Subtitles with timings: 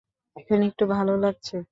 [0.35, 1.55] এখন একটু ভালো লাগছে?